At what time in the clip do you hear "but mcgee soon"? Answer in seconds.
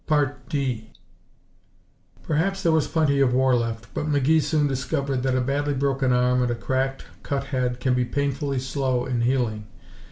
3.93-4.65